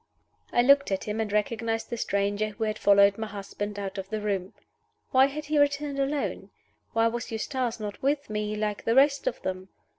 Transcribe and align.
I 0.51 0.63
looked 0.63 0.91
at 0.91 1.03
him, 1.03 1.19
and 1.21 1.31
recognized 1.31 1.91
the 1.91 1.95
stranger 1.95 2.49
who 2.49 2.63
had 2.63 2.79
followed 2.79 3.19
my 3.19 3.27
husband 3.27 3.77
out 3.77 3.99
of 3.99 4.09
the 4.09 4.19
room. 4.19 4.55
Why 5.11 5.27
had 5.27 5.45
he 5.45 5.59
returned 5.59 5.99
alone? 5.99 6.49
Why 6.93 7.05
was 7.07 7.31
Eustace 7.31 7.79
not 7.79 8.01
with 8.01 8.27
me, 8.27 8.55
like 8.55 8.85
the 8.85 8.95
rest 8.95 9.27
of 9.27 9.39
them? 9.43 9.69